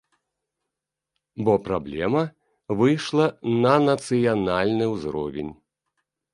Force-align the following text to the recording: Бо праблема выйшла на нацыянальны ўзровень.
Бо 1.47 1.53
праблема 1.67 2.23
выйшла 2.81 3.27
на 3.67 3.77
нацыянальны 3.87 4.85
ўзровень. 4.97 5.57